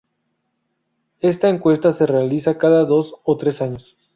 Esta 1.19 1.47
encuesta 1.49 1.93
se 1.93 2.07
realiza 2.07 2.57
cada 2.57 2.85
dos 2.85 3.17
o 3.23 3.37
tres 3.37 3.61
años. 3.61 3.95